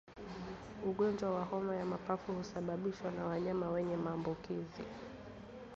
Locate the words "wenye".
3.69-3.95